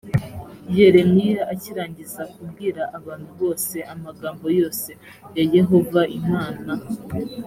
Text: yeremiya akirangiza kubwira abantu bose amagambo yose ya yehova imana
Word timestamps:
yeremiya 0.77 1.43
akirangiza 1.53 2.21
kubwira 2.33 2.81
abantu 2.97 3.29
bose 3.41 3.77
amagambo 3.93 4.45
yose 4.59 4.89
ya 5.35 5.43
yehova 5.55 6.01
imana 6.19 6.71